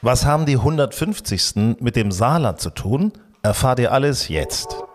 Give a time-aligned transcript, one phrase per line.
[0.00, 1.80] Was haben die 150.
[1.80, 3.12] mit dem Saarland zu tun?
[3.42, 4.87] Erfahrt ihr alles jetzt.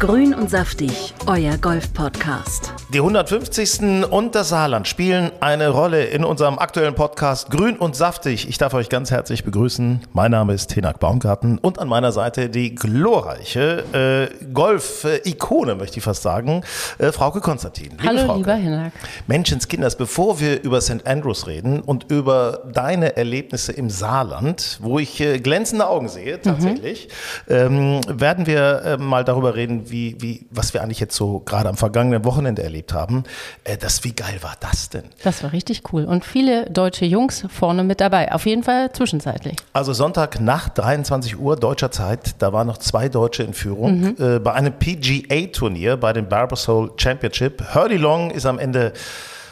[0.00, 2.74] Grün und saftig, euer Golf-Podcast.
[2.92, 4.04] Die 150.
[4.10, 8.48] und das Saarland spielen eine Rolle in unserem aktuellen Podcast Grün und saftig.
[8.48, 10.02] Ich darf euch ganz herzlich begrüßen.
[10.12, 16.04] Mein Name ist Tenak Baumgarten und an meiner Seite die glorreiche äh, Golf-Ikone, möchte ich
[16.04, 16.62] fast sagen,
[16.98, 17.90] äh, Frauke Konstantin.
[17.92, 18.38] Liebe Hallo, Frauke.
[18.38, 18.92] lieber Hinak.
[19.28, 21.06] Menschenskinders, bevor wir über St.
[21.06, 27.08] Andrews reden und über deine Erlebnisse im Saarland, wo ich äh, glänzende Augen sehe, tatsächlich,
[27.48, 27.54] mhm.
[27.54, 31.68] ähm, werden wir äh, mal darüber reden, wie, wie, was wir eigentlich jetzt so gerade
[31.68, 33.24] am vergangenen Wochenende erlebt haben.
[33.64, 35.04] Äh, das, wie geil war das denn?
[35.22, 36.04] Das war richtig cool.
[36.04, 38.32] Und viele deutsche Jungs vorne mit dabei.
[38.32, 39.56] Auf jeden Fall zwischenzeitlich.
[39.72, 44.16] Also Sonntag nach 23 Uhr deutscher Zeit, da waren noch zwei Deutsche in Führung mhm.
[44.18, 47.74] äh, bei einem PGA-Turnier, bei dem Barbasol Championship.
[47.74, 48.92] Hurdy Long ist am Ende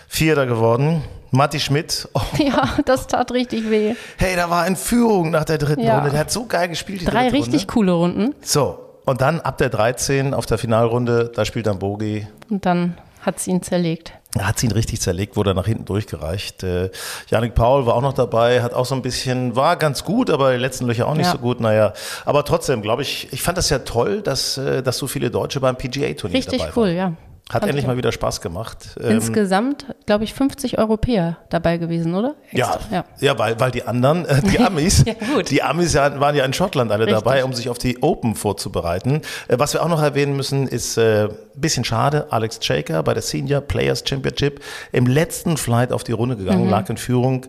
[0.09, 1.03] Vierter geworden.
[1.33, 2.09] Matti Schmidt.
[2.13, 2.21] Oh.
[2.39, 3.95] Ja, das tat richtig weh.
[4.19, 5.97] Hey, da war in Führung nach der dritten ja.
[5.97, 6.11] Runde.
[6.11, 7.03] Der hat so geil gespielt.
[7.07, 7.67] Drei richtig Runde.
[7.67, 8.35] coole Runden.
[8.43, 12.27] So, und dann ab der 13 auf der Finalrunde, da spielt dann Bogi.
[12.51, 14.13] Und dann hat sie ihn zerlegt.
[14.39, 16.63] Hat sie ihn richtig zerlegt, wurde nach hinten durchgereicht.
[16.63, 16.91] Äh,
[17.29, 20.53] Janik Paul war auch noch dabei, hat auch so ein bisschen, war ganz gut, aber
[20.53, 21.33] die letzten Löcher auch nicht ja.
[21.33, 21.61] so gut.
[21.61, 21.93] Naja,
[22.25, 25.61] aber trotzdem, glaube ich, ich fand das ja toll, dass, äh, dass so viele Deutsche
[25.61, 26.61] beim PGA-Turnier dabei waren.
[26.61, 27.13] Richtig cool, ja.
[27.51, 28.97] Hat endlich mal wieder Spaß gemacht.
[28.99, 32.35] Ähm, Insgesamt, glaube ich, 50 Europäer dabei gewesen, oder?
[32.51, 33.39] Ja, ja, ja.
[33.39, 37.07] weil, weil die anderen, äh, die Amis, ja, die Amis waren ja in Schottland alle
[37.07, 37.23] Richtig.
[37.23, 39.21] dabei, um sich auf die Open vorzubereiten.
[39.49, 43.23] Äh, was wir auch noch erwähnen müssen, ist äh, bisschen schade, Alex Shaker bei der
[43.23, 44.63] Senior Players Championship
[44.93, 46.71] im letzten Flight auf die Runde gegangen, mhm.
[46.71, 47.47] lag in Führung,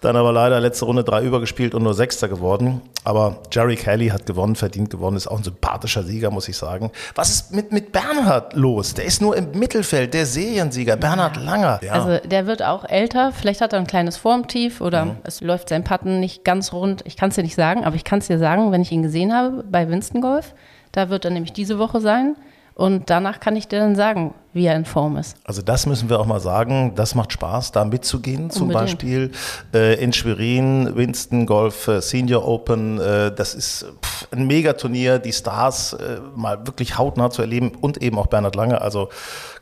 [0.00, 2.80] dann aber leider letzte Runde drei übergespielt und nur Sechster geworden.
[3.04, 6.90] Aber Jerry Kelly hat gewonnen, verdient gewonnen, ist auch ein sympathischer Sieger, muss ich sagen.
[7.14, 8.94] Was ist mit, mit Bernhard los?
[8.94, 11.80] Der ist nur im Mittelfeld, der Seriensieger, Bernhard Langer.
[11.82, 11.92] Ja.
[11.92, 15.16] Also der wird auch älter, vielleicht hat er ein kleines Formtief oder mhm.
[15.24, 17.02] es läuft sein Patten nicht ganz rund.
[17.06, 19.02] Ich kann es dir nicht sagen, aber ich kann es dir sagen, wenn ich ihn
[19.02, 20.54] gesehen habe bei Winston Golf,
[20.92, 22.36] da wird er nämlich diese Woche sein.
[22.74, 25.36] Und danach kann ich dir dann sagen, wie er in Form ist.
[25.44, 26.92] Also das müssen wir auch mal sagen.
[26.94, 28.50] Das macht Spaß, da mitzugehen.
[28.50, 28.84] Zum Unbedingt.
[28.84, 29.30] Beispiel
[29.74, 33.00] äh, in Schwerin, Winston Golf äh, Senior Open.
[33.00, 37.98] Äh, das ist pff, ein Megaturnier, die Stars äh, mal wirklich hautnah zu erleben und
[38.02, 38.80] eben auch Bernhard Lange.
[38.80, 39.08] Also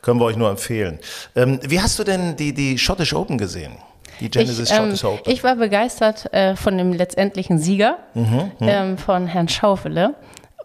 [0.01, 0.99] können wir euch nur empfehlen.
[1.35, 3.73] Ähm, wie hast du denn die, die Scottish Open gesehen?
[4.19, 5.31] Die Genesis ich, ähm, Open.
[5.31, 8.51] Ich war begeistert äh, von dem letztendlichen Sieger, mhm, mhm.
[8.59, 10.15] ähm, von Herrn Schaufele.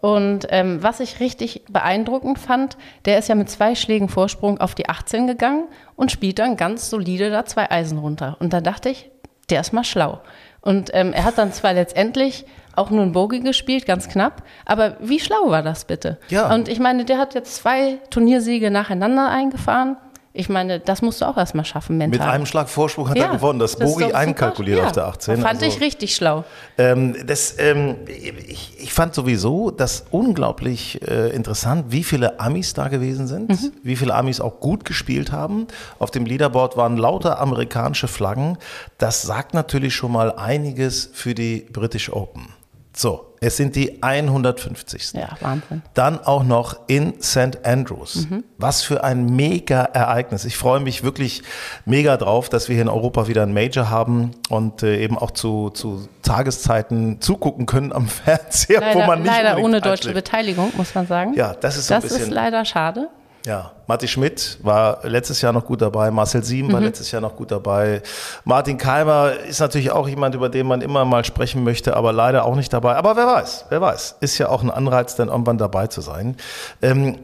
[0.07, 4.73] Und ähm, was ich richtig beeindruckend fand, der ist ja mit zwei Schlägen Vorsprung auf
[4.73, 5.65] die 18 gegangen
[5.97, 8.37] und spielt dann ganz solide da zwei Eisen runter.
[8.39, 9.11] Und da dachte ich,
[9.49, 10.21] der ist mal schlau.
[10.61, 14.95] Und ähm, er hat dann zwar letztendlich auch nur ein Bogey gespielt, ganz knapp, aber
[15.01, 16.19] wie schlau war das bitte?
[16.29, 16.55] Ja.
[16.55, 19.97] Und ich meine, der hat jetzt zwei Turniersiege nacheinander eingefahren
[20.37, 22.19] ich meine, das musst du auch erstmal schaffen, mental.
[22.19, 25.07] Mit einem Schlag Vorsprung hat ja, er gewonnen, das, das Bogi einkalkuliert ja, auf der
[25.07, 25.37] 18.
[25.37, 26.43] Fand also, ich richtig schlau.
[26.77, 32.87] Ähm, das, ähm, ich, ich, fand sowieso das unglaublich äh, interessant, wie viele Amis da
[32.87, 33.71] gewesen sind, mhm.
[33.81, 35.65] wie viele Amis auch gut gespielt haben.
[35.97, 38.59] Auf dem Leaderboard waren lauter amerikanische Flaggen.
[38.99, 42.49] Das sagt natürlich schon mal einiges für die British Open.
[42.95, 45.13] So, es sind die 150.
[45.13, 45.81] Ja, Wahnsinn.
[45.93, 47.65] Dann auch noch in St.
[47.65, 48.27] Andrews.
[48.29, 48.43] Mhm.
[48.57, 50.45] Was für ein mega Ereignis.
[50.45, 51.43] Ich freue mich wirklich
[51.85, 55.31] mega drauf, dass wir hier in Europa wieder ein Major haben und äh, eben auch
[55.31, 60.71] zu, zu Tageszeiten zugucken können am Fernseher, leider, wo man nicht Leider ohne deutsche Beteiligung,
[60.75, 61.33] muss man sagen.
[61.33, 62.19] Ja, das ist so das ein bisschen.
[62.19, 63.09] Das ist leider schade.
[63.47, 66.73] Ja, Matti Schmidt war letztes Jahr noch gut dabei, Marcel Sieben mhm.
[66.73, 68.01] war letztes Jahr noch gut dabei.
[68.43, 72.43] Martin Keimer ist natürlich auch jemand, über den man immer mal sprechen möchte, aber leider
[72.43, 72.97] auch nicht dabei.
[72.97, 76.35] Aber wer weiß, wer weiß, ist ja auch ein Anreiz, dann irgendwann dabei zu sein.
[76.81, 77.19] Ähm,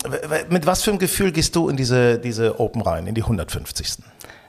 [0.47, 3.97] mit was für einem Gefühl gehst du in diese, diese Open rein, in die 150.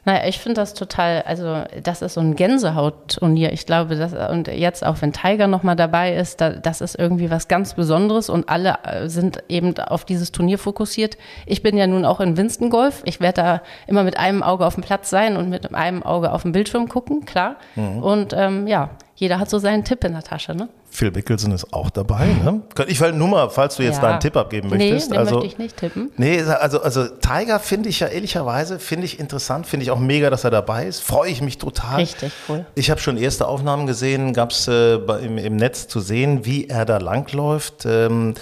[0.04, 3.52] Naja, ich finde das total, also das ist so ein Gänsehautturnier.
[3.52, 7.30] Ich glaube, dass, und jetzt auch wenn Tiger nochmal dabei ist, da, das ist irgendwie
[7.30, 11.16] was ganz Besonderes und alle äh, sind eben auf dieses Turnier fokussiert.
[11.46, 13.02] Ich bin ja nun auch in Winston Golf.
[13.04, 16.32] Ich werde da immer mit einem Auge auf dem Platz sein und mit einem Auge
[16.32, 17.56] auf dem Bildschirm gucken, klar.
[17.74, 18.02] Mhm.
[18.02, 20.68] Und ähm, ja, jeder hat so seinen Tipp in der Tasche, ne?
[20.94, 22.26] Phil Mickelson ist auch dabei.
[22.26, 22.62] Ne?
[22.86, 24.02] Ich will nur mal, falls du jetzt ja.
[24.02, 25.10] deinen Tipp abgeben möchtest.
[25.10, 26.12] Nee, also, möchte ich nicht tippen.
[26.16, 30.30] Nee, also, also Tiger finde ich ja ehrlicherweise, finde ich interessant, finde ich auch mega,
[30.30, 31.00] dass er dabei ist.
[31.00, 31.96] Freue ich mich total.
[31.96, 32.64] Richtig, cool.
[32.76, 36.68] Ich habe schon erste Aufnahmen gesehen, gab es äh, im, im Netz zu sehen, wie
[36.68, 37.86] er da langläuft.
[37.86, 38.34] Ähm,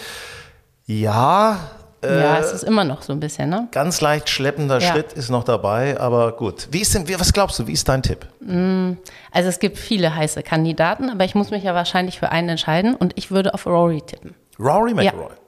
[0.85, 1.59] ja,
[2.03, 3.69] ja, es ist immer noch so ein bisschen, ne?
[3.71, 4.93] Ganz leicht schleppender ja.
[4.93, 6.69] Schritt ist noch dabei, aber gut.
[6.71, 8.27] Wie ist denn, was glaubst du, wie ist dein Tipp?
[8.41, 8.93] Mm,
[9.31, 12.95] also es gibt viele heiße Kandidaten, aber ich muss mich ja wahrscheinlich für einen entscheiden
[12.95, 14.35] und ich würde auf Rory tippen.
[14.59, 15.31] Rory McIlroy.
[15.31, 15.42] Ja.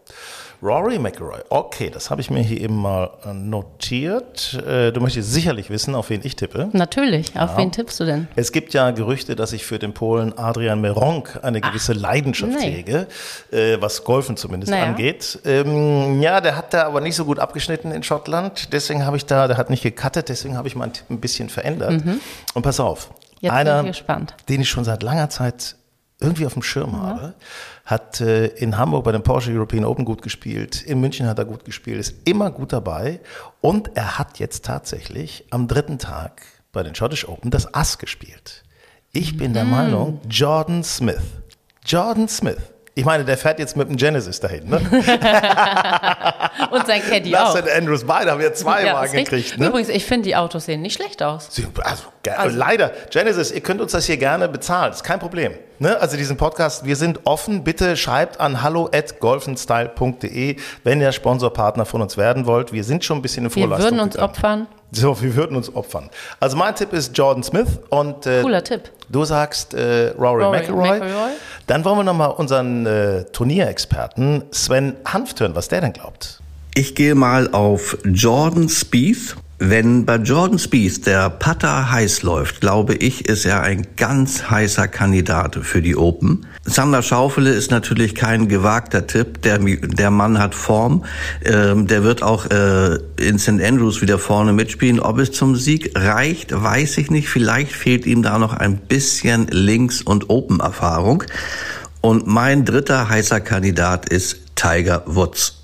[0.65, 1.41] Rory McIlroy.
[1.51, 4.55] Okay, das habe ich mir hier eben mal äh, notiert.
[4.67, 6.71] Äh, du möchtest sicherlich wissen, auf wen ich tippe.
[6.73, 7.39] Natürlich.
[7.39, 7.59] Auf ja.
[7.59, 8.29] wen tippst du denn?
[8.35, 12.59] Es gibt ja Gerüchte, dass ich für den Polen Adrian Meronk eine gewisse Ach, Leidenschaft
[12.59, 12.71] nee.
[12.71, 13.07] hege,
[13.53, 14.85] äh, was Golfen zumindest naja.
[14.85, 15.39] angeht.
[15.45, 18.73] Ähm, ja, der hat da aber nicht so gut abgeschnitten in Schottland.
[18.73, 21.51] Deswegen habe ich da, der hat nicht gecuttet, deswegen habe ich meinen Tipp ein bisschen
[21.51, 22.05] verändert.
[22.05, 22.21] Mhm.
[22.55, 23.11] Und pass auf.
[23.41, 24.35] Jetzt einer, bin ich gespannt.
[24.49, 25.77] den ich schon seit langer Zeit
[26.21, 26.99] irgendwie auf dem Schirm ja.
[27.01, 27.35] habe
[27.85, 31.45] hat äh, in Hamburg bei dem Porsche European Open gut gespielt, in München hat er
[31.45, 33.21] gut gespielt, ist immer gut dabei
[33.61, 38.65] und er hat jetzt tatsächlich am dritten Tag bei den Scottish Open das Ass gespielt.
[39.13, 39.71] Ich bin der mm.
[39.71, 41.23] Meinung, Jordan Smith.
[41.85, 44.77] Jordan Smith ich meine, der fährt jetzt mit dem Genesis dahin, ne?
[46.71, 47.59] Und sein Caddy Lass auch.
[47.59, 47.69] St.
[47.69, 49.59] Andrews, beide haben ja zwei ja, gekriegt.
[49.59, 49.67] Ne?
[49.67, 51.49] Übrigens, ich finde, die Autos sehen nicht schlecht aus.
[51.51, 52.05] Sie, also,
[52.37, 55.55] also, leider, Genesis, ihr könnt uns das hier gerne bezahlen, das ist kein Problem.
[55.81, 55.99] Ne?
[56.01, 61.87] Also diesen Podcast, wir sind offen, bitte schreibt an hallo at golfenstyle.de, wenn ihr Sponsorpartner
[61.87, 62.73] von uns werden wollt.
[62.73, 63.79] Wir sind schon ein bisschen in Vorleistung.
[63.79, 64.31] Wir würden uns gegangen.
[64.31, 64.67] opfern.
[64.95, 66.09] So, wir würden uns opfern.
[66.41, 68.91] Also mein Tipp ist Jordan Smith und äh, cooler Tipp.
[69.09, 71.01] Du sagst äh, Rory, Rory McIlroy.
[71.67, 76.41] Dann wollen wir nochmal unseren äh, Turnierexperten Sven Hanft hören, was der denn glaubt.
[76.75, 79.37] Ich gehe mal auf Jordan Spieth
[79.71, 84.89] wenn bei Jordan Spieth der Putter heiß läuft, glaube ich, ist er ein ganz heißer
[84.89, 86.47] Kandidat für die Open.
[86.65, 89.43] Sander Schaufele ist natürlich kein gewagter Tipp.
[89.43, 91.05] Der, der Mann hat Form.
[91.45, 93.61] Ähm, der wird auch äh, in St.
[93.63, 95.01] Andrews wieder vorne mitspielen.
[95.01, 97.29] Ob es zum Sieg reicht, weiß ich nicht.
[97.29, 101.25] Vielleicht fehlt ihm da noch ein bisschen Links- und Open-Erfahrung.
[102.01, 105.63] Und mein dritter heißer Kandidat ist Tiger Woods.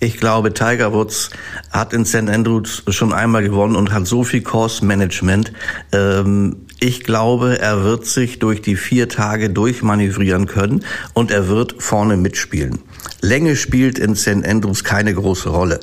[0.00, 1.30] Ich glaube, Tiger Woods
[1.70, 2.28] hat in St.
[2.28, 5.52] Andrews schon einmal gewonnen und hat so viel Course Management.
[5.92, 11.76] Ähm, ich glaube, er wird sich durch die vier Tage durchmanövrieren können und er wird
[11.78, 12.80] vorne mitspielen.
[13.20, 14.46] Länge spielt in St.
[14.46, 15.80] Andrews keine große Rolle.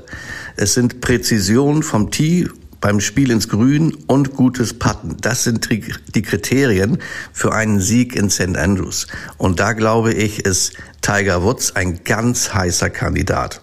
[0.58, 2.48] Es sind Präzision vom Tee
[2.82, 5.18] beim Spiel ins Grün und gutes Putten.
[5.22, 6.98] Das sind die Kriterien
[7.32, 8.58] für einen Sieg in St.
[8.58, 9.08] Andrews.
[9.38, 13.62] Und da glaube ich, ist Tiger Woods ein ganz heißer Kandidat.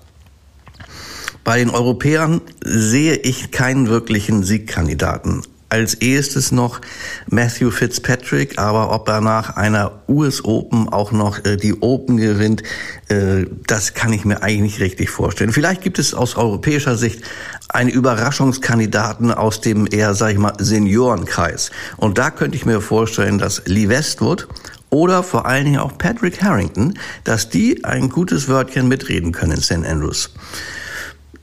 [1.49, 5.41] Bei den Europäern sehe ich keinen wirklichen Siegkandidaten.
[5.71, 6.83] Als ehestes noch
[7.31, 12.65] Matthew Fitzpatrick, aber ob er nach einer US Open auch noch äh, die Open gewinnt,
[13.09, 15.51] äh, das kann ich mir eigentlich nicht richtig vorstellen.
[15.51, 17.23] Vielleicht gibt es aus europäischer Sicht
[17.71, 21.71] einen Überraschungskandidaten aus dem eher, sag ich mal, Seniorenkreis.
[21.97, 24.49] Und da könnte ich mir vorstellen, dass Lee Westwood
[24.91, 29.63] oder vor allen Dingen auch Patrick Harrington, dass die ein gutes Wörtchen mitreden können in
[29.63, 29.87] St.
[29.87, 30.31] Andrews.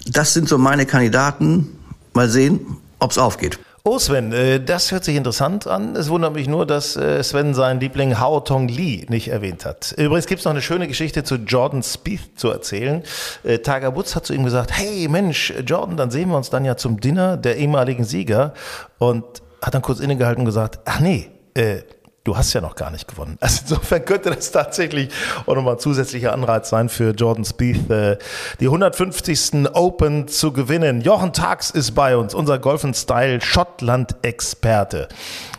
[0.05, 1.77] Das sind so meine Kandidaten.
[2.13, 3.59] Mal sehen, ob es aufgeht.
[3.87, 5.95] Oh Sven, äh, das hört sich interessant an.
[5.95, 9.93] Es wundert mich nur, dass äh, Sven seinen Liebling Hao Tong Lee nicht erwähnt hat.
[9.95, 13.03] Übrigens gibt es noch eine schöne Geschichte zu Jordan Spieth zu erzählen.
[13.43, 16.65] Äh, Tiger Woods hat zu ihm gesagt, hey Mensch, Jordan, dann sehen wir uns dann
[16.65, 18.55] ja zum Dinner der ehemaligen Sieger.
[18.97, 19.23] Und
[19.61, 21.81] hat dann kurz innegehalten und gesagt, ach nee, äh,
[22.25, 23.37] du hast ja noch gar nicht gewonnen.
[23.39, 25.09] Also insofern könnte das tatsächlich
[25.45, 28.17] auch nochmal ein zusätzlicher Anreiz sein für Jordan Spieth, äh,
[28.59, 29.69] die 150.
[29.73, 31.01] Open zu gewinnen.
[31.01, 35.07] Jochen Tags ist bei uns, unser Golf Style Schottland-Experte.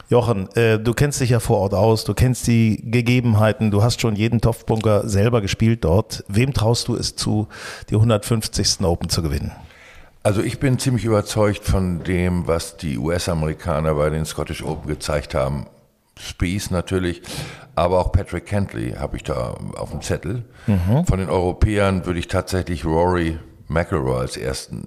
[0.08, 4.00] Jochen, äh, du kennst dich ja vor Ort aus, du kennst die Gegebenheiten, du hast
[4.00, 6.24] schon jeden Topfbunker selber gespielt dort.
[6.28, 7.48] Wem traust du es zu,
[7.90, 8.84] die 150.
[8.84, 9.52] Open zu gewinnen?
[10.22, 15.34] Also ich bin ziemlich überzeugt von dem, was die US-Amerikaner bei den Scottish Open gezeigt
[15.34, 15.66] haben.
[16.18, 17.22] Spies natürlich,
[17.74, 20.44] aber auch Patrick Kentley habe ich da auf dem Zettel.
[20.66, 21.04] Mhm.
[21.06, 24.86] Von den Europäern würde ich tatsächlich Rory McIlroy als ersten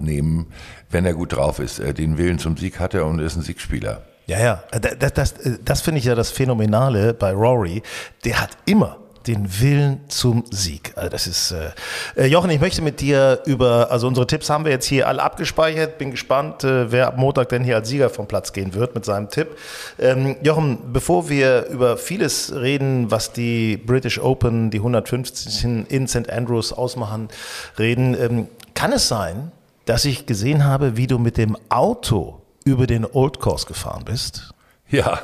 [0.00, 0.46] nehmen,
[0.90, 1.78] wenn er gut drauf ist.
[1.78, 4.02] Den Willen zum Sieg hat er und ist ein Siegspieler.
[4.26, 4.64] Ja, ja,
[4.98, 7.82] das, das, das finde ich ja das Phänomenale bei Rory.
[8.24, 10.92] Der hat immer den Willen zum Sieg.
[10.96, 11.70] Also das ist äh,
[12.16, 15.22] äh, Jochen, ich möchte mit dir über, also unsere Tipps haben wir jetzt hier alle
[15.22, 15.98] abgespeichert.
[15.98, 19.04] Bin gespannt, äh, wer ab Montag denn hier als Sieger vom Platz gehen wird mit
[19.04, 19.56] seinem Tipp.
[19.98, 26.30] Ähm, Jochen, bevor wir über vieles reden, was die British Open, die 150 in St.
[26.30, 27.28] Andrews ausmachen,
[27.78, 29.52] reden, ähm, kann es sein,
[29.86, 34.50] dass ich gesehen habe, wie du mit dem Auto über den Old Course gefahren bist?
[34.88, 35.20] Ja,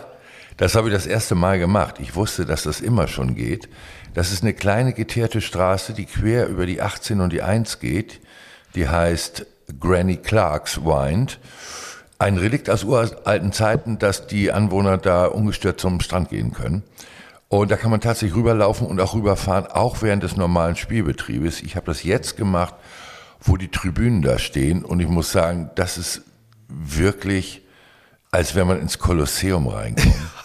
[0.61, 1.95] das habe ich das erste Mal gemacht.
[2.01, 3.71] Ich wusste, dass das immer schon geht.
[4.13, 8.21] Das ist eine kleine geteerte Straße, die quer über die 18 und die 1 geht.
[8.75, 9.47] Die heißt
[9.81, 11.41] Granny Clark's Wind.
[12.19, 16.83] Ein Relikt aus uralten Zeiten, dass die Anwohner da ungestört zum Strand gehen können.
[17.49, 21.63] Und da kann man tatsächlich rüberlaufen und auch rüberfahren, auch während des normalen Spielbetriebes.
[21.63, 22.75] Ich habe das jetzt gemacht,
[23.41, 24.85] wo die Tribünen da stehen.
[24.85, 26.21] Und ich muss sagen, das ist
[26.69, 27.63] wirklich,
[28.31, 30.15] als wenn man ins Kolosseum reinkommt.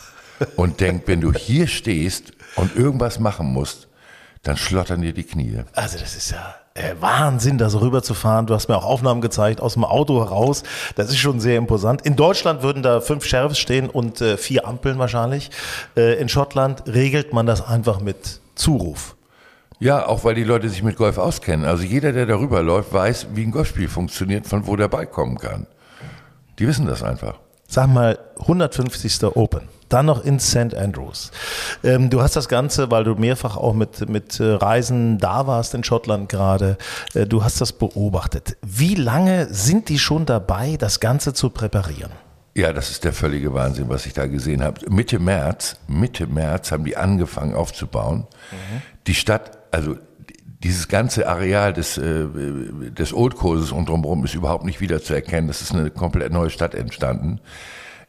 [0.56, 3.88] und denkt, wenn du hier stehst und irgendwas machen musst,
[4.44, 5.64] dann schlottern dir die Knie.
[5.74, 8.46] Also das ist ja äh, Wahnsinn, da so rüber zu fahren.
[8.46, 10.64] Du hast mir auch Aufnahmen gezeigt aus dem Auto heraus.
[10.96, 12.02] Das ist schon sehr imposant.
[12.04, 15.50] In Deutschland würden da fünf Sheriffs stehen und äh, vier Ampeln wahrscheinlich.
[15.96, 19.16] Äh, in Schottland regelt man das einfach mit Zuruf.
[19.80, 21.66] Ja, auch weil die Leute sich mit Golf auskennen.
[21.66, 25.38] Also jeder, der darüber läuft, weiß, wie ein Golfspiel funktioniert, von wo der Ball kommen
[25.38, 25.68] kann.
[26.60, 27.40] Die wissen das einfach.
[27.68, 29.24] Sag mal, 150.
[29.36, 29.70] Open.
[29.90, 30.74] Dann noch in St.
[30.74, 31.32] Andrews.
[31.84, 35.76] Ähm, du hast das Ganze, weil du mehrfach auch mit, mit äh, Reisen da warst
[35.76, 36.78] in Schottland gerade,
[37.14, 38.58] äh, du hast das beobachtet.
[38.64, 42.12] Wie lange sind die schon dabei, das Ganze zu präparieren?
[42.56, 44.90] Ja, das ist der völlige Wahnsinn, was ich da gesehen habe.
[44.90, 48.28] Mitte März, Mitte März haben die angefangen aufzubauen.
[48.52, 48.82] Mhm.
[49.08, 49.98] Die Stadt, also
[50.64, 52.26] dieses ganze Areal des, äh,
[52.92, 55.48] des Old Kurses und drumherum ist überhaupt nicht wiederzuerkennen.
[55.48, 57.40] Das ist eine komplett neue Stadt entstanden.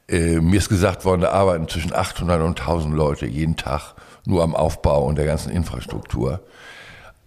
[0.08, 4.42] Äh, mir ist gesagt worden, da arbeiten zwischen 800 und 1000 Leute jeden Tag nur
[4.42, 6.40] am Aufbau und der ganzen Infrastruktur.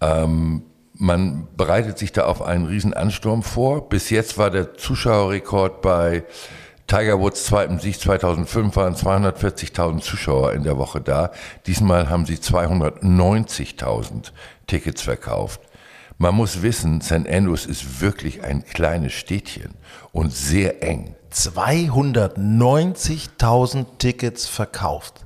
[0.00, 0.62] Ähm,
[0.94, 3.88] man bereitet sich da auf einen riesen Ansturm vor.
[3.88, 6.24] Bis jetzt war der Zuschauerrekord bei
[6.90, 11.30] Tiger Woods zweitem Sieg 2005 waren 240.000 Zuschauer in der Woche da.
[11.68, 14.32] Diesmal haben sie 290.000
[14.66, 15.60] Tickets verkauft.
[16.18, 17.28] Man muss wissen, St.
[17.30, 19.74] Andrews ist wirklich ein kleines Städtchen
[20.10, 21.14] und sehr eng.
[21.32, 25.24] 290.000 Tickets verkauft.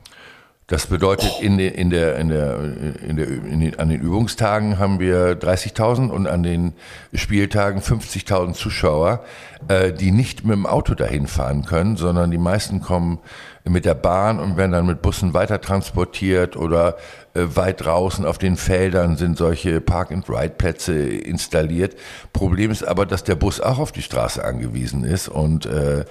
[0.66, 2.58] Das bedeutet, in der, in der, in der,
[3.06, 6.72] in der, in den, an den Übungstagen haben wir 30.000 und an den
[7.12, 9.22] Spieltagen 50.000 Zuschauer,
[9.68, 13.18] äh, die nicht mit dem Auto dahin fahren können, sondern die meisten kommen
[13.66, 16.96] mit der Bahn und werden dann mit Bussen weiter transportiert oder
[17.32, 21.96] äh, weit draußen auf den Feldern sind solche Park-and-Ride-Plätze installiert.
[22.32, 26.04] Problem ist aber, dass der Bus auch auf die Straße angewiesen ist und äh,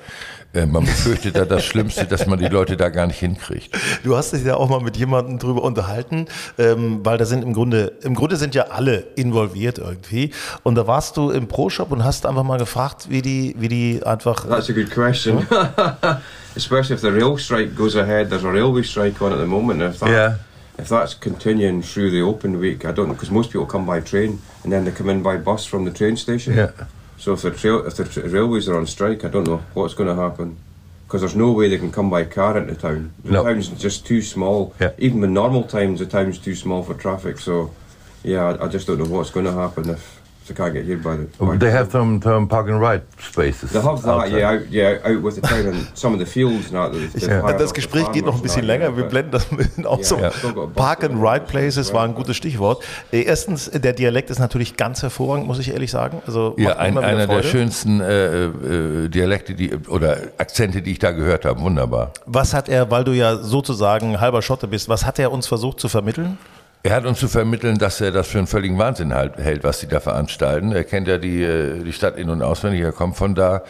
[0.54, 3.76] äh, man befürchtet da das Schlimmste, dass man die Leute da gar nicht hinkriegt.
[4.04, 7.54] Du hast dich ja auch mal mit jemandem drüber unterhalten, ähm, weil da sind im
[7.54, 10.32] Grunde, im Grunde sind ja alle involviert irgendwie.
[10.62, 14.02] Und da warst du im Pro-Shop und hast einfach mal gefragt, wie die, wie die
[14.06, 14.48] einfach.
[14.48, 15.46] That's a good question.
[16.56, 18.30] Especially if the rail strike goes ahead.
[18.30, 19.82] There's a railway strike on at the moment.
[19.82, 20.36] If that, yeah.
[20.78, 24.00] If that's continuing through the open week, I don't know, because most people come by
[24.00, 26.54] train and then they come in by bus from the train station.
[26.54, 26.72] Yeah.
[27.18, 30.10] So if the trail, if the railways are on strike, I don't know what's going
[30.10, 30.58] to happen
[31.14, 33.14] because there's no way they can come by car into town.
[33.24, 33.44] The no.
[33.44, 34.74] town's just too small.
[34.80, 34.94] Yeah.
[34.98, 37.38] Even in normal times, the town's too small for traffic.
[37.38, 37.72] So,
[38.24, 41.28] yeah, I, I just don't know what's going to happen if get here by the.
[41.40, 43.74] By they have some, some park and ride spaces.
[43.74, 44.32] Have that, outside.
[44.32, 46.92] yeah, out, yeah, out with the and some of the fields now.
[46.94, 47.54] Ja.
[47.54, 48.96] Das Gespräch geht noch ein bisschen länger.
[48.98, 50.18] Wir blenden das mit auch so.
[50.76, 52.84] Park and Ride Places war ein gutes Stichwort.
[53.12, 56.22] Äh, erstens, der Dialekt ist natürlich ganz hervorragend, muss ich ehrlich sagen.
[56.26, 61.12] Also ja, ein, einer der schönsten äh, äh, Dialekte die, oder Akzente, die ich da
[61.12, 61.62] gehört habe.
[61.62, 62.12] Wunderbar.
[62.26, 65.80] Was hat er, weil du ja sozusagen halber Schotte bist, was hat er uns versucht
[65.80, 66.38] zu vermitteln?
[66.86, 69.80] Er hat uns zu vermitteln, dass er das für einen völligen Wahnsinn halt, hält, was
[69.80, 70.74] sie da veranstalten.
[70.74, 73.64] Er kennt ja die, äh, die Stadt in- und auswendig, er kommt von da.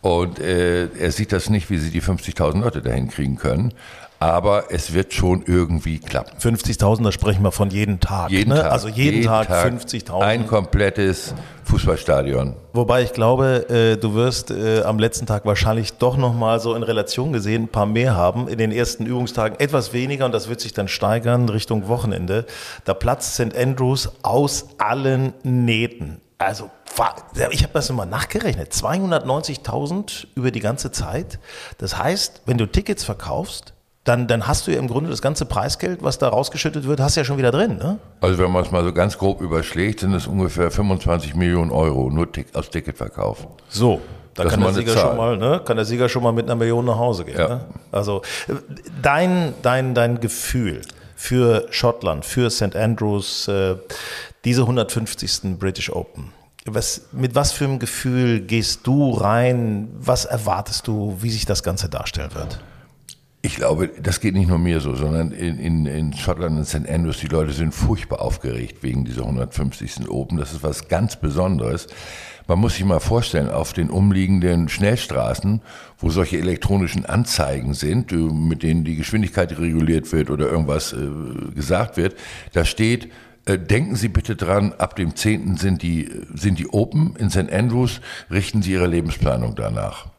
[0.00, 3.72] Und äh, er sieht das nicht, wie sie die 50.000 Leute dahin kriegen können.
[4.18, 6.38] Aber es wird schon irgendwie klappen.
[6.38, 8.30] 50.000, da sprechen wir von jeden Tag.
[8.30, 8.60] Jeden ne?
[8.60, 8.72] Tag.
[8.72, 10.20] Also jeden, jeden Tag, Tag 50.000.
[10.20, 12.56] Ein komplettes Fußballstadion.
[12.72, 16.82] Wobei ich glaube, äh, du wirst äh, am letzten Tag wahrscheinlich doch nochmal so in
[16.82, 18.48] Relation gesehen ein paar mehr haben.
[18.48, 22.46] In den ersten Übungstagen etwas weniger und das wird sich dann steigern Richtung Wochenende.
[22.84, 23.56] Da platzt St.
[23.56, 26.20] Andrews aus allen Nähten.
[26.38, 26.70] Also
[27.50, 28.72] ich habe das immer nachgerechnet.
[28.72, 31.38] 290.000 über die ganze Zeit.
[31.78, 33.74] Das heißt, wenn du Tickets verkaufst,
[34.06, 37.16] dann, dann hast du ja im Grunde das ganze Preisgeld, was da rausgeschüttet wird, hast
[37.16, 37.76] du ja schon wieder drin.
[37.76, 37.98] Ne?
[38.20, 42.08] Also wenn man es mal so ganz grob überschlägt, sind es ungefähr 25 Millionen Euro
[42.08, 43.48] nur aus Ticketverkauf.
[43.68, 44.00] So,
[44.34, 46.84] da kann der, Sieger schon mal, ne, kann der Sieger schon mal mit einer Million
[46.84, 47.38] nach Hause gehen.
[47.38, 47.48] Ja.
[47.48, 47.60] Ne?
[47.90, 48.22] Also
[49.02, 50.82] dein, dein, dein Gefühl
[51.16, 52.76] für Schottland, für St.
[52.76, 53.74] Andrews, äh,
[54.44, 55.58] diese 150.
[55.58, 56.32] British Open.
[56.64, 59.88] Was, mit was für einem Gefühl gehst du rein?
[59.98, 62.60] Was erwartest du, wie sich das Ganze darstellen wird?
[63.46, 66.88] Ich glaube, das geht nicht nur mir so, sondern in, in, in Schottland und St.
[66.88, 70.10] Andrews, die Leute sind furchtbar aufgeregt wegen dieser 150.
[70.10, 70.36] Open.
[70.36, 71.86] Das ist was ganz Besonderes.
[72.48, 75.62] Man muss sich mal vorstellen, auf den umliegenden Schnellstraßen,
[75.98, 81.06] wo solche elektronischen Anzeigen sind, mit denen die Geschwindigkeit reguliert wird oder irgendwas äh,
[81.54, 82.16] gesagt wird,
[82.52, 83.12] da steht,
[83.44, 85.56] äh, denken Sie bitte dran, ab dem 10.
[85.56, 87.52] sind die, sind die Open in St.
[87.52, 90.15] Andrews, richten Sie Ihre Lebensplanung danach.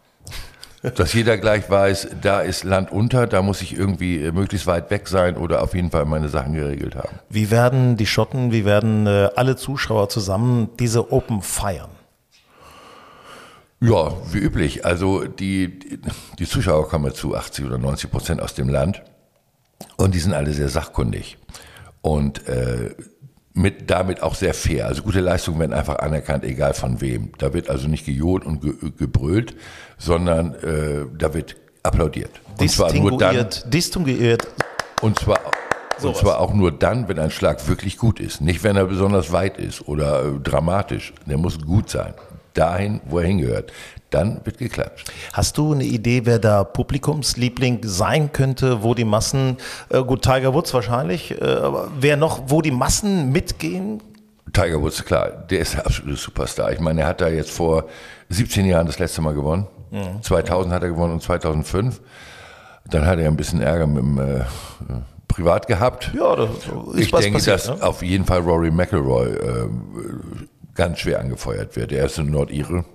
[0.81, 4.91] Dass jeder gleich weiß, da ist Land unter, da muss ich irgendwie äh, möglichst weit
[4.91, 7.19] weg sein oder auf jeden Fall meine Sachen geregelt haben.
[7.29, 11.89] Wie werden die Schotten, wie werden äh, alle Zuschauer zusammen diese Open feiern?
[13.79, 14.85] Ja, wie üblich.
[14.85, 15.79] Also die,
[16.39, 19.03] die Zuschauer kommen zu 80 oder 90 Prozent aus dem Land
[19.97, 21.37] und die sind alle sehr sachkundig.
[22.01, 22.95] Und äh,
[23.57, 24.85] mit, damit auch sehr fair.
[24.85, 27.31] Also gute Leistungen werden einfach anerkannt, egal von wem.
[27.39, 29.55] Da wird also nicht gejohlt und ge gebrüllt,
[29.97, 32.29] sondern äh, da wird applaudiert.
[32.59, 33.47] Und zwar nur dann.
[33.65, 34.47] Distinguiert.
[35.01, 35.39] Und zwar,
[36.01, 38.41] und zwar auch nur dann, wenn ein Schlag wirklich gut ist.
[38.41, 41.13] Nicht, wenn er besonders weit ist oder äh, dramatisch.
[41.25, 42.13] Der muss gut sein.
[42.57, 43.71] Dahin, wo er hingehört
[44.09, 45.11] dann wird geklatscht.
[45.33, 49.57] Hast du eine Idee, wer da Publikumsliebling sein könnte, wo die Massen,
[49.89, 54.01] äh, gut, Tiger Woods wahrscheinlich, äh, aber wer noch, wo die Massen mitgehen?
[54.53, 56.71] Tiger Woods, klar, der ist der absolute Superstar.
[56.71, 57.85] Ich meine, er hat da jetzt vor
[58.29, 59.67] 17 Jahren das letzte Mal gewonnen.
[59.91, 60.21] Mhm.
[60.21, 61.99] 2000 hat er gewonnen und 2005.
[62.89, 64.45] Dann hat er ein bisschen Ärger mit dem äh,
[65.27, 66.11] Privat gehabt.
[66.17, 67.83] Ja, das ist ich was denke, passiert, dass ne?
[67.83, 69.69] auf jeden Fall Rory McIlroy äh,
[70.77, 71.91] ganz schwer angefeuert wird.
[71.91, 72.85] Er ist ein Nordire.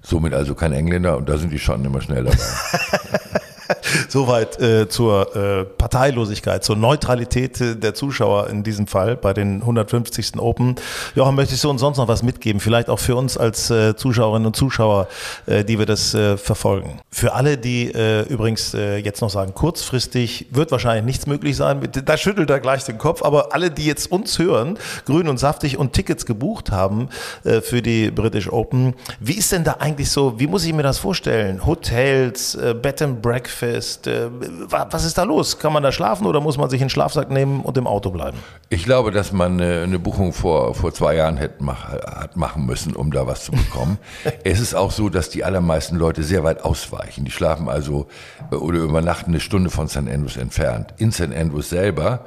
[0.00, 3.38] Somit also kein Engländer und da sind die Schotten immer schnell dabei.
[4.08, 10.38] Soweit äh, zur äh, Parteilosigkeit, zur Neutralität der Zuschauer in diesem Fall bei den 150.
[10.38, 10.76] Open.
[11.14, 12.60] Jochen, möchtest du uns sonst noch was mitgeben?
[12.60, 15.08] Vielleicht auch für uns als äh, Zuschauerinnen und Zuschauer,
[15.46, 17.00] äh, die wir das äh, verfolgen.
[17.10, 21.80] Für alle, die äh, übrigens jetzt noch sagen, kurzfristig wird wahrscheinlich nichts möglich sein.
[22.04, 23.22] Da schüttelt er gleich den Kopf.
[23.22, 27.08] Aber alle, die jetzt uns hören, grün und saftig und Tickets gebucht haben
[27.42, 30.98] für die British Open, wie ist denn da eigentlich so, wie muss ich mir das
[30.98, 31.66] vorstellen?
[31.66, 34.06] Hotels, Bed and Breakfast, ist.
[34.06, 34.28] Äh,
[34.68, 35.58] was ist da los?
[35.58, 38.38] Kann man da schlafen oder muss man sich einen Schlafsack nehmen und im Auto bleiben?
[38.68, 43.10] Ich glaube, dass man eine Buchung vor, vor zwei Jahren hätte hat machen müssen, um
[43.10, 43.98] da was zu bekommen.
[44.44, 47.24] es ist auch so, dass die allermeisten Leute sehr weit ausweichen.
[47.24, 48.06] Die schlafen also
[48.50, 50.08] äh, oder übernachten eine Stunde von St.
[50.08, 50.94] Andrews entfernt.
[50.98, 51.34] In St.
[51.34, 52.24] Andrews selber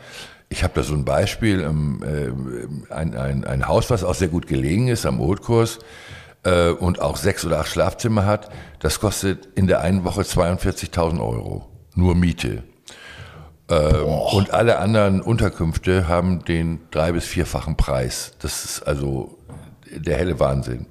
[0.47, 4.27] ich habe da so ein Beispiel, ähm, äh, ein, ein, ein Haus, was auch sehr
[4.27, 5.79] gut gelegen ist am Oldkurs
[6.45, 8.49] äh, und auch sechs oder acht Schlafzimmer hat,
[8.79, 11.65] das kostet in der einen Woche 42.000 Euro.
[11.95, 12.63] Nur Miete.
[13.69, 18.33] Ähm, und alle anderen Unterkünfte haben den drei- bis vierfachen Preis.
[18.39, 19.37] Das ist also
[19.91, 20.85] der helle Wahnsinn.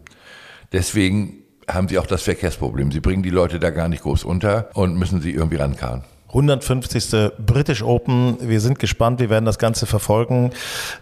[0.73, 2.91] Deswegen haben sie auch das Verkehrsproblem.
[2.91, 6.05] Sie bringen die Leute da gar nicht groß unter und müssen sie irgendwie rankarren.
[6.35, 7.33] 150.
[7.39, 8.37] British Open.
[8.41, 10.51] Wir sind gespannt, wir werden das Ganze verfolgen.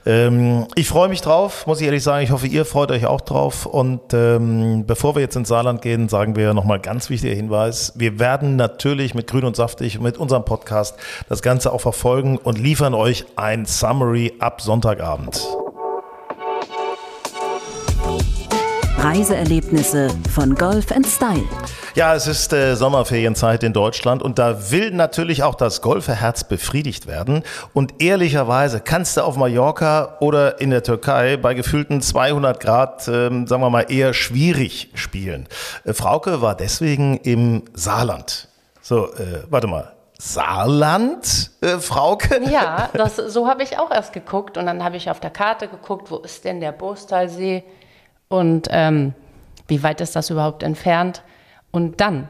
[0.04, 2.22] Ähm, ich freue mich drauf, muss ich ehrlich sagen.
[2.22, 3.64] Ich hoffe, ihr freut euch auch drauf.
[3.64, 7.92] Und ähm, bevor wir jetzt ins Saarland gehen, sagen wir nochmal ganz wichtiger Hinweis.
[7.96, 10.96] Wir werden natürlich mit Grün und Saftig, mit unserem Podcast
[11.28, 15.40] das Ganze auch verfolgen und liefern euch ein Summary ab Sonntagabend.
[18.98, 21.42] Reiseerlebnisse von Golf Style.
[21.94, 27.07] Ja, es ist äh, Sommerferienzeit in Deutschland und da will natürlich auch das Golferherz befriedigt
[27.07, 27.42] werden.
[27.74, 33.46] Und ehrlicherweise kannst du auf Mallorca oder in der Türkei bei gefühlten 200 Grad, ähm,
[33.46, 35.46] sagen wir mal, eher schwierig spielen.
[35.85, 38.48] Äh, Frauke war deswegen im Saarland.
[38.81, 39.92] So, äh, warte mal.
[40.18, 42.40] Saarland, äh, Frauke?
[42.50, 45.68] Ja, das, so habe ich auch erst geguckt und dann habe ich auf der Karte
[45.68, 47.64] geguckt, wo ist denn der Bostalsee
[48.28, 49.12] und ähm,
[49.68, 51.22] wie weit ist das überhaupt entfernt?
[51.72, 52.28] Und dann,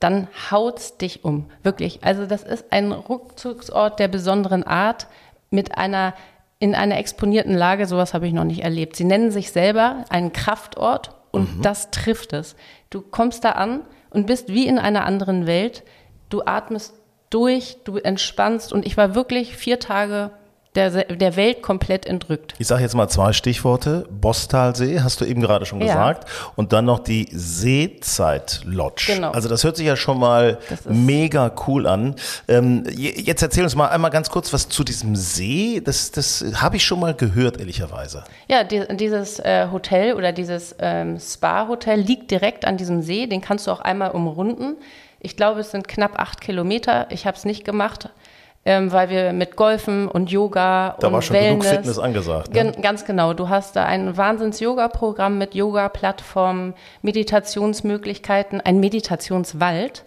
[0.00, 1.50] dann haut's dich um.
[1.62, 2.02] Wirklich.
[2.02, 5.06] Also das ist ein Rückzugsort der besonderen Art
[5.50, 6.14] mit einer
[6.58, 8.96] in einer exponierten Lage, sowas habe ich noch nicht erlebt.
[8.96, 11.62] Sie nennen sich selber einen Kraftort und mhm.
[11.62, 12.56] das trifft es.
[12.88, 15.82] Du kommst da an und bist wie in einer anderen Welt.
[16.30, 16.94] Du atmest
[17.28, 20.30] durch, du entspannst und ich war wirklich vier Tage
[20.76, 22.54] der, der Welt komplett entrückt.
[22.58, 24.06] Ich sage jetzt mal zwei Stichworte.
[24.10, 25.86] Bostalsee, hast du eben gerade schon ja.
[25.86, 26.28] gesagt.
[26.54, 29.14] Und dann noch die Seezeit-Lodge.
[29.14, 29.30] Genau.
[29.30, 32.14] Also das hört sich ja schon mal mega cool an.
[32.46, 35.80] Ähm, jetzt erzähl uns mal einmal ganz kurz was zu diesem See.
[35.84, 38.24] Das, das habe ich schon mal gehört, ehrlicherweise.
[38.48, 43.26] Ja, die, dieses äh, Hotel oder dieses ähm, Spa-Hotel liegt direkt an diesem See.
[43.26, 44.76] Den kannst du auch einmal umrunden.
[45.20, 47.06] Ich glaube, es sind knapp acht Kilometer.
[47.10, 48.10] Ich habe es nicht gemacht
[48.66, 52.52] ähm, weil wir mit Golfen und Yoga da und war schon Wellness, genug Fitness angesagt.
[52.52, 52.72] Ne?
[52.82, 53.32] Ganz genau.
[53.32, 60.04] Du hast da ein Wahnsinns-Yoga-Programm mit Yoga-Plattformen, Meditationsmöglichkeiten, ein Meditationswald.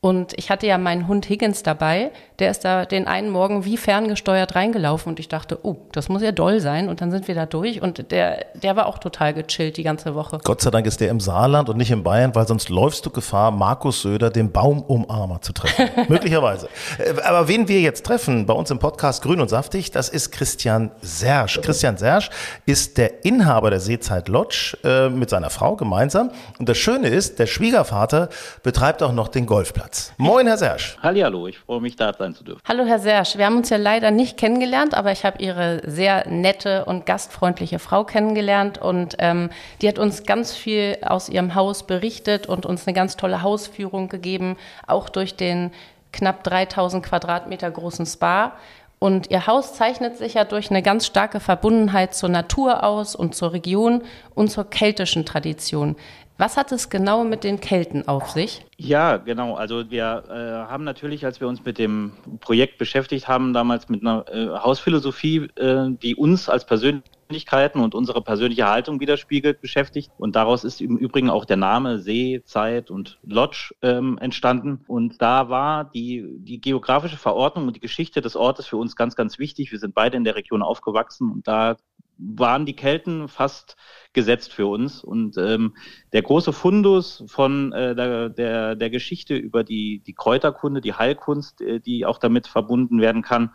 [0.00, 3.76] Und ich hatte ja meinen Hund Higgins dabei, der ist da den einen Morgen wie
[3.76, 6.88] ferngesteuert reingelaufen und ich dachte, oh, das muss ja doll sein.
[6.88, 10.14] Und dann sind wir da durch und der, der war auch total gechillt die ganze
[10.14, 10.38] Woche.
[10.44, 13.10] Gott sei Dank ist der im Saarland und nicht in Bayern, weil sonst läufst du
[13.10, 15.88] Gefahr, Markus Söder, den Baumumarmer zu treffen.
[16.08, 16.68] Möglicherweise.
[16.98, 20.30] Äh, aber wen wir jetzt treffen bei uns im Podcast Grün und Saftig, das ist
[20.32, 21.60] Christian Sersch.
[21.62, 22.30] Christian Sersch
[22.66, 26.30] ist der Inhaber der Seezeit Lodge äh, mit seiner Frau gemeinsam.
[26.58, 28.28] Und das Schöne ist, der Schwiegervater
[28.62, 29.78] betreibt auch noch den Golfplatz.
[29.78, 30.12] Platz.
[30.16, 30.96] Moin, Herr Sersch.
[31.02, 32.60] Hallihallo, ich freue mich, da sein zu dürfen.
[32.66, 33.36] Hallo, Herr Sersch.
[33.36, 37.78] Wir haben uns ja leider nicht kennengelernt, aber ich habe Ihre sehr nette und gastfreundliche
[37.78, 42.86] Frau kennengelernt und ähm, die hat uns ganz viel aus ihrem Haus berichtet und uns
[42.86, 45.70] eine ganz tolle Hausführung gegeben, auch durch den
[46.12, 48.52] knapp 3000 Quadratmeter großen Spa.
[48.98, 53.34] Und Ihr Haus zeichnet sich ja durch eine ganz starke Verbundenheit zur Natur aus und
[53.34, 54.02] zur Region
[54.34, 55.96] und zur keltischen Tradition.
[56.40, 58.64] Was hat es genau mit den Kelten auf sich?
[58.76, 59.56] Ja, genau.
[59.56, 64.02] Also wir äh, haben natürlich, als wir uns mit dem Projekt beschäftigt haben, damals mit
[64.02, 70.12] einer äh, Hausphilosophie, äh, die uns als Persönlichkeiten und unsere persönliche Haltung widerspiegelt, beschäftigt.
[70.16, 74.84] Und daraus ist im Übrigen auch der Name See, Zeit und Lodge ähm, entstanden.
[74.86, 79.16] Und da war die, die geografische Verordnung und die Geschichte des Ortes für uns ganz,
[79.16, 79.72] ganz wichtig.
[79.72, 81.74] Wir sind beide in der Region aufgewachsen und da
[82.18, 83.76] waren die Kelten fast
[84.12, 85.02] gesetzt für uns.
[85.02, 85.76] Und ähm,
[86.12, 91.60] der große Fundus von äh, der, der, der Geschichte über die, die Kräuterkunde, die Heilkunst,
[91.60, 93.52] äh, die auch damit verbunden werden kann,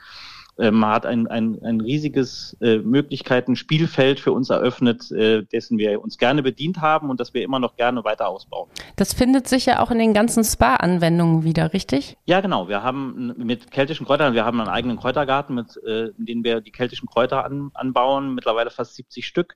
[0.59, 6.01] ähm, hat ein, ein, ein riesiges äh, Möglichkeiten, Spielfeld für uns eröffnet, äh, dessen wir
[6.01, 8.69] uns gerne bedient haben und das wir immer noch gerne weiter ausbauen.
[8.95, 12.17] Das findet sich ja auch in den ganzen Spa-Anwendungen wieder, richtig?
[12.25, 12.67] Ja, genau.
[12.67, 16.61] Wir haben mit keltischen Kräutern, wir haben einen eigenen Kräutergarten, mit, äh, in dem wir
[16.61, 19.55] die keltischen Kräuter an, anbauen, mittlerweile fast 70 Stück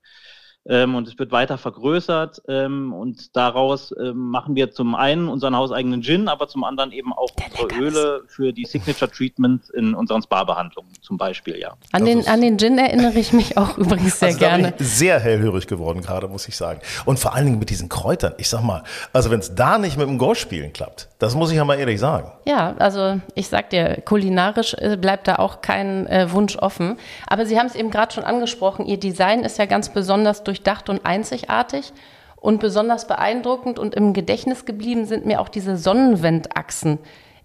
[0.68, 5.56] ähm, und es wird weiter vergrößert ähm, und daraus ähm, machen wir zum einen unseren
[5.56, 9.94] hauseigenen Gin, aber zum anderen eben auch Der unsere Öle für die Signature Treatment in
[9.94, 11.74] unseren Spa-Behandlungen zum Beispiel, ja.
[11.92, 14.74] An den, an den Gin erinnere ich mich auch übrigens sehr also gerne.
[14.78, 16.82] Da sehr hellhörig geworden gerade, muss ich sagen.
[17.06, 18.34] Und vor allen Dingen mit diesen Kräutern.
[18.38, 21.58] Ich sag mal, also wenn es da nicht mit dem Golfspielen klappt, das muss ich
[21.58, 22.32] ja mal ehrlich sagen.
[22.46, 26.98] Ja, also ich sag dir, kulinarisch äh, bleibt da auch kein äh, Wunsch offen.
[27.28, 30.57] Aber Sie haben es eben gerade schon angesprochen, Ihr Design ist ja ganz besonders durch
[30.58, 31.94] durchdacht und einzigartig.
[32.40, 37.00] Und besonders beeindruckend und im Gedächtnis geblieben sind mir auch diese Sonnenwendachsen.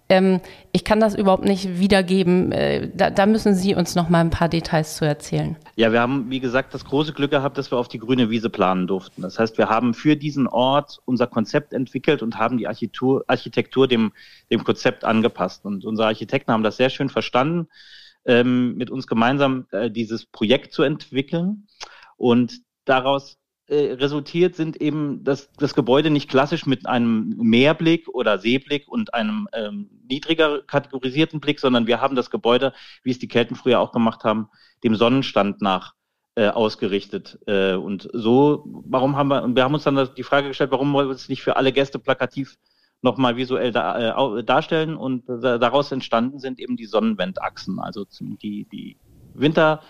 [0.07, 0.39] Ähm,
[0.71, 2.51] ich kann das überhaupt nicht wiedergeben.
[2.51, 5.55] Äh, da, da, müssen Sie uns noch mal ein paar Details zu erzählen.
[5.75, 8.51] Ja, wir haben, wie gesagt, das große Glück gehabt, dass wir auf die grüne Wiese
[8.51, 9.23] planen durften.
[9.23, 13.87] Das heißt, wir haben für diesen Ort unser Konzept entwickelt und haben die Architektur, Architektur
[13.87, 14.11] dem,
[14.51, 15.65] dem Konzept angepasst.
[15.65, 17.67] Und unsere Architekten haben das sehr schön verstanden,
[18.25, 21.65] ähm, mit uns gemeinsam äh, dieses Projekt zu entwickeln.
[22.17, 28.37] Und daraus äh, resultiert, sind eben dass das Gebäude nicht klassisch mit einem Meerblick oder
[28.37, 33.29] Seeblick und einem ähm, niedriger kategorisierten Blick, sondern wir haben das Gebäude, wie es die
[33.29, 34.49] Kelten früher auch gemacht haben,
[34.83, 35.93] dem Sonnenstand nach
[36.35, 37.39] äh, ausgerichtet.
[37.47, 40.91] Äh, und so, warum haben wir, und wir haben uns dann die Frage gestellt, warum
[40.91, 42.57] wollen wir es nicht für alle Gäste plakativ
[43.01, 48.97] nochmal visuell da, äh, darstellen und daraus entstanden sind eben die Sonnenwendachsen, also die, die
[49.33, 49.81] Winter-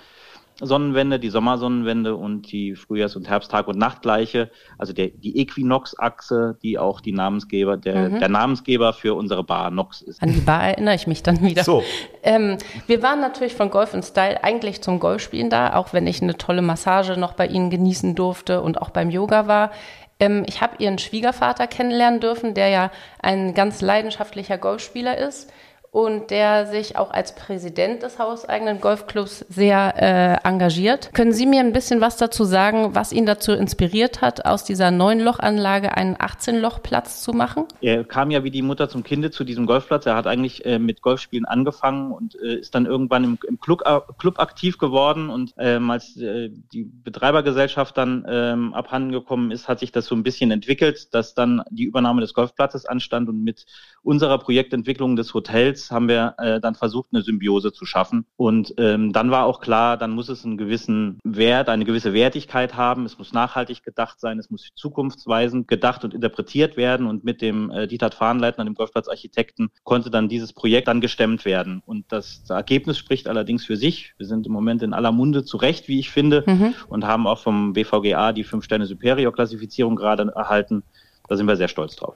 [0.61, 6.77] Sonnenwende, die Sommersonnenwende und die Frühjahrs- und Herbsttag- und Nachtgleiche, also der, die Equinox-Achse, die
[6.77, 8.19] auch die Namensgeber, der, mhm.
[8.19, 10.21] der Namensgeber für unsere Bar Nox ist.
[10.21, 11.63] An die Bar erinnere ich mich dann wieder.
[11.63, 11.83] So.
[12.21, 16.21] Ähm, wir waren natürlich von Golf und Style eigentlich zum Golfspielen da, auch wenn ich
[16.21, 19.71] eine tolle Massage noch bei Ihnen genießen durfte und auch beim Yoga war.
[20.19, 25.51] Ähm, ich habe Ihren Schwiegervater kennenlernen dürfen, der ja ein ganz leidenschaftlicher Golfspieler ist
[25.93, 31.11] und der sich auch als Präsident des hauseigenen Golfclubs sehr äh, engagiert.
[31.13, 34.89] Können Sie mir ein bisschen was dazu sagen, was ihn dazu inspiriert hat, aus dieser
[34.89, 37.65] neun Lochanlage einen 18-Loch-Platz zu machen?
[37.79, 40.07] Er kam ja wie die Mutter zum Kinde zu diesem Golfplatz.
[40.07, 43.83] Er hat eigentlich äh, mit Golfspielen angefangen und äh, ist dann irgendwann im, im Club,
[43.85, 49.67] äh, Club, aktiv geworden und ähm, als äh, die Betreibergesellschaft dann ähm, abhanden gekommen ist,
[49.67, 53.43] hat sich das so ein bisschen entwickelt, dass dann die Übernahme des Golfplatzes anstand und
[53.43, 53.67] mit
[54.01, 58.25] unserer Projektentwicklung des Hotels haben wir äh, dann versucht, eine Symbiose zu schaffen.
[58.35, 62.75] Und ähm, dann war auch klar, dann muss es einen gewissen Wert, eine gewisse Wertigkeit
[62.75, 63.05] haben.
[63.05, 67.07] Es muss nachhaltig gedacht sein, es muss zukunftsweisend gedacht und interpretiert werden.
[67.07, 71.81] Und mit dem äh, Dieter Fahnleitner, dem Golfplatzarchitekten, konnte dann dieses Projekt dann gestemmt werden.
[71.85, 74.13] Und das, das Ergebnis spricht allerdings für sich.
[74.17, 76.73] Wir sind im Moment in aller Munde zurecht, wie ich finde, mhm.
[76.87, 80.83] und haben auch vom BVGA die Fünf-Sterne-Superior-Klassifizierung gerade erhalten.
[81.27, 82.15] Da sind wir sehr stolz drauf.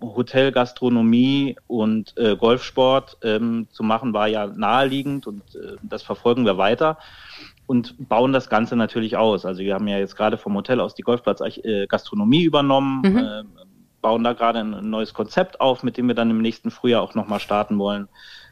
[0.00, 6.46] Hotel, Gastronomie und äh, Golfsport ähm, zu machen war ja naheliegend und äh, das verfolgen
[6.46, 6.98] wir weiter
[7.66, 9.44] und bauen das Ganze natürlich aus.
[9.44, 13.18] Also wir haben ja jetzt gerade vom Hotel aus die Golfplatz äh, Gastronomie übernommen, mhm.
[13.18, 13.42] äh,
[14.00, 17.14] bauen da gerade ein neues Konzept auf, mit dem wir dann im nächsten Frühjahr auch
[17.14, 18.08] nochmal starten wollen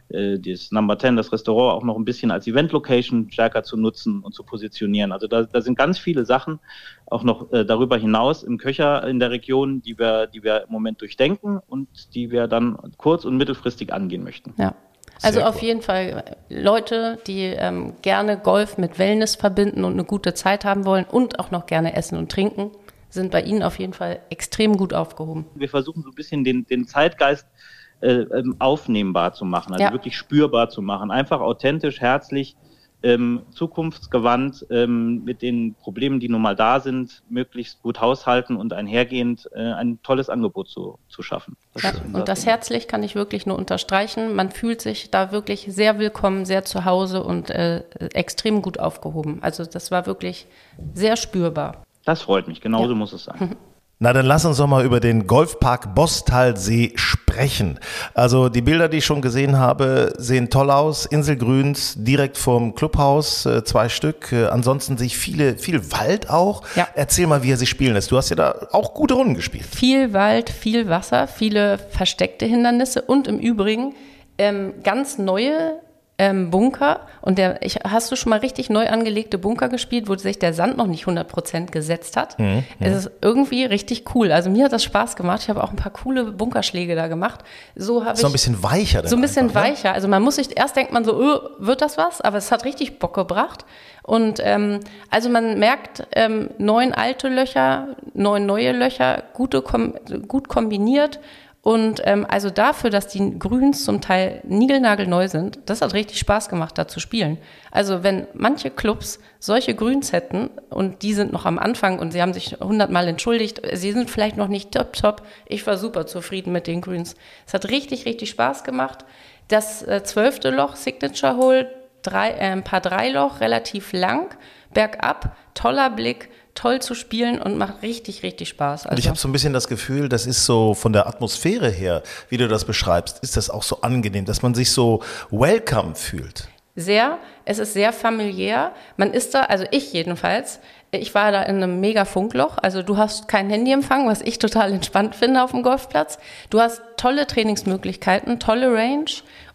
[0.09, 4.35] das Number 10, das Restaurant auch noch ein bisschen als Event-Location stärker zu nutzen und
[4.35, 5.13] zu positionieren.
[5.13, 6.61] Also da, da sind ganz viele Sachen
[7.07, 10.73] auch noch äh, darüber hinaus im Köcher in der Region, die wir, die wir im
[10.73, 14.55] Moment durchdenken und die wir dann kurz- und mittelfristig angehen möchten.
[14.59, 14.75] Ja.
[15.23, 15.69] Also Sehr auf cool.
[15.69, 20.85] jeden Fall Leute, die ähm, gerne Golf mit Wellness verbinden und eine gute Zeit haben
[20.85, 22.73] wollen und auch noch gerne essen und trinken,
[23.11, 25.47] sind bei Ihnen auf jeden Fall extrem gut aufgehoben.
[25.55, 29.93] Wir versuchen so ein bisschen den, den Zeitgeist äh, ähm, aufnehmbar zu machen, also ja.
[29.93, 31.11] wirklich spürbar zu machen.
[31.11, 32.57] Einfach authentisch, herzlich
[33.05, 38.73] ähm, zukunftsgewandt ähm, mit den Problemen, die nun mal da sind, möglichst gut haushalten und
[38.73, 41.57] einhergehend äh, ein tolles Angebot zu, zu schaffen.
[41.75, 44.35] Das ja, und das herzlich kann ich wirklich nur unterstreichen.
[44.35, 49.39] Man fühlt sich da wirklich sehr willkommen, sehr zu Hause und äh, extrem gut aufgehoben.
[49.43, 50.47] Also das war wirklich
[50.95, 51.85] sehr spürbar.
[52.07, 52.95] Das freut mich, genauso ja.
[52.95, 53.57] muss es sein.
[54.05, 57.81] Na, dann lass uns doch mal über den Golfpark Bostalsee sprechen.
[58.13, 61.07] Also die Bilder, die ich schon gesehen habe, sehen toll aus.
[61.07, 64.31] Inselgrüns direkt vorm Clubhaus, äh, zwei Stück.
[64.31, 66.65] Äh, ansonsten sich viele, viel Wald auch.
[66.77, 66.87] Ja.
[66.95, 68.11] Erzähl mal, wie er sich spielen lässt.
[68.11, 69.65] Du hast ja da auch gute Runden gespielt.
[69.65, 73.95] Viel Wald, viel Wasser, viele versteckte Hindernisse und im Übrigen
[74.37, 75.81] ähm, ganz neue
[76.17, 80.15] ähm, Bunker und der, ich, hast du schon mal richtig neu angelegte Bunker gespielt, wo
[80.15, 82.39] sich der Sand noch nicht 100% gesetzt hat?
[82.39, 84.31] Mhm, es ist irgendwie richtig cool.
[84.31, 85.41] Also mir hat das Spaß gemacht.
[85.43, 87.41] Ich habe auch ein paar coole Bunkerschläge da gemacht.
[87.75, 89.07] So habe So ein bisschen weicher.
[89.09, 89.71] So ein bisschen einfach, ne?
[89.71, 89.89] weicher.
[89.89, 89.95] Ne?
[89.95, 92.21] Also man muss sich, erst denkt man so, öh, wird das was?
[92.21, 93.65] Aber es hat richtig Bock gebracht.
[94.05, 99.95] Und ähm, also man merkt, ähm, neun alte Löcher, neun neue Löcher, gute, kom
[100.29, 101.19] gut kombiniert
[101.65, 106.51] und ähm, also dafür, dass die Grüns zum Teil niegelnagelneu sind, das hat richtig Spaß
[106.51, 107.39] gemacht, da zu spielen.
[107.71, 112.21] Also wenn manche Clubs solche Grüns hätten und die sind noch am Anfang und sie
[112.21, 115.23] haben sich hundertmal entschuldigt, sie sind vielleicht noch nicht top, top.
[115.47, 117.17] Ich war super zufrieden mit den Grüns.
[117.47, 119.07] Es hat richtig, richtig Spaß gemacht.
[119.49, 121.71] Das äh, zwölfte Loch, Signature Hole,
[122.03, 124.37] drei, äh, ein paar Dreiloch, relativ lang,
[124.75, 128.87] bergab, toller Blick toll zu spielen und macht richtig, richtig Spaß.
[128.87, 131.07] Also und ich also habe so ein bisschen das Gefühl, das ist so von der
[131.07, 135.03] Atmosphäre her, wie du das beschreibst, ist das auch so angenehm, dass man sich so
[135.31, 136.49] welcome fühlt.
[136.77, 138.73] Sehr, es ist sehr familiär.
[138.97, 140.59] Man ist da, also ich jedenfalls,
[140.91, 142.59] ich war da in einem mega Funkloch.
[142.61, 146.19] Also du hast kein Handyempfang, was ich total entspannt finde auf dem Golfplatz.
[146.51, 149.11] Du hast tolle Trainingsmöglichkeiten, tolle Range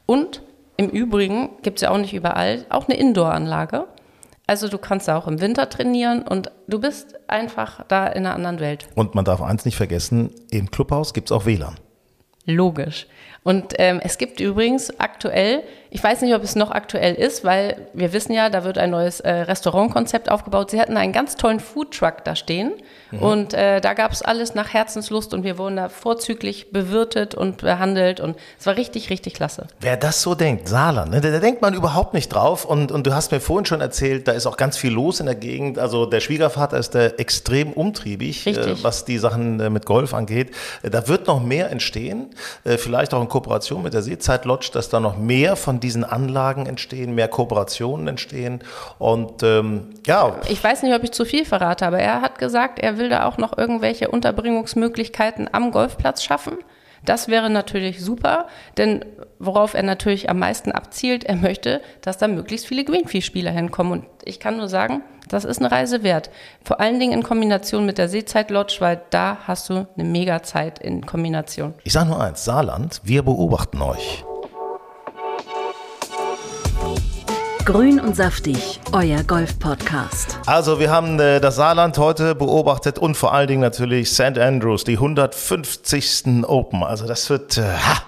[0.06, 0.42] und
[0.78, 3.86] im Übrigen gibt es ja auch nicht überall auch eine Indoor-Anlage.
[4.50, 8.60] Also du kannst auch im Winter trainieren und du bist einfach da in einer anderen
[8.60, 8.88] Welt.
[8.96, 11.76] Und man darf eins nicht vergessen, im Clubhaus gibt es auch WLAN.
[12.46, 13.06] Logisch.
[13.44, 17.88] Und ähm, es gibt übrigens aktuell, ich weiß nicht, ob es noch aktuell ist, weil
[17.94, 20.70] wir wissen ja, da wird ein neues äh, Restaurantkonzept aufgebaut.
[20.72, 22.74] Sie hatten einen ganz tollen Foodtruck da stehen
[23.12, 23.20] mhm.
[23.20, 27.58] und äh, da gab es alles nach Herzenslust und wir wurden da vorzüglich bewirtet und
[27.58, 29.68] behandelt und es war richtig, richtig klasse.
[29.80, 33.08] Wer das so denkt, Saarland, ne, da, da, denkt man überhaupt nicht drauf und, und
[33.08, 35.80] du hast mir vorhin schon erzählt, da ist auch ganz viel los in der Gegend.
[35.80, 40.52] Also der Schwiegervater ist da extrem umtriebig, äh, was die Sachen äh, mit Golf angeht.
[40.84, 42.28] Äh, da wird noch mehr entstehen,
[42.64, 46.66] äh, vielleicht auch Kooperation mit der Seezeit Lodge, dass da noch mehr von diesen Anlagen
[46.66, 48.60] entstehen, mehr Kooperationen entstehen.
[48.98, 50.36] Und ähm, ja.
[50.50, 53.26] Ich weiß nicht, ob ich zu viel verrate, aber er hat gesagt, er will da
[53.26, 56.58] auch noch irgendwelche Unterbringungsmöglichkeiten am Golfplatz schaffen.
[57.06, 59.06] Das wäre natürlich super, denn
[59.40, 63.92] worauf er natürlich am meisten abzielt, er möchte, dass da möglichst viele Greenfee-Spieler hinkommen.
[63.92, 66.30] Und ich kann nur sagen, das ist eine Reise wert.
[66.64, 71.06] Vor allen Dingen in Kombination mit der Seezeit-Lodge, weil da hast du eine Mega-Zeit in
[71.06, 71.74] Kombination.
[71.84, 74.26] Ich sage nur eins, Saarland, wir beobachten euch.
[77.70, 80.40] Grün und saftig, euer Golf-Podcast.
[80.48, 84.40] Also, wir haben äh, das Saarland heute beobachtet und vor allen Dingen natürlich St.
[84.40, 86.46] Andrews, die 150.
[86.48, 86.82] Open.
[86.82, 87.60] Also, das wird.
[87.60, 88.02] Äh, ha.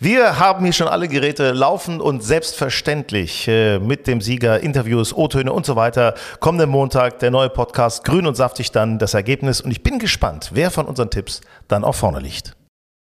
[0.00, 5.52] Wir haben hier schon alle Geräte laufen und selbstverständlich äh, mit dem Sieger Interviews, O-Töne
[5.52, 6.14] und so weiter.
[6.40, 9.60] Kommenden Montag der neue Podcast Grün und saftig dann das Ergebnis.
[9.60, 12.56] Und ich bin gespannt, wer von unseren Tipps dann auch vorne liegt.